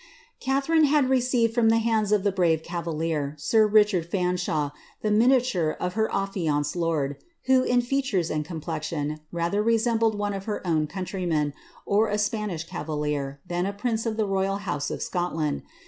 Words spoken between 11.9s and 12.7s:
a Spanish